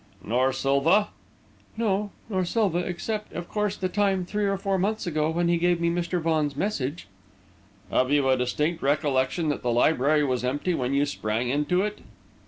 [0.25, 1.09] "Nor Silva?"
[1.77, 5.59] "No, nor Silva except, of course, the time, three or four months ago, when he
[5.59, 6.19] gave me Mr.
[6.19, 7.05] Vaughan's message."
[7.91, 11.99] "Have you a distinct recollection that the library was empty when you sprang into it?"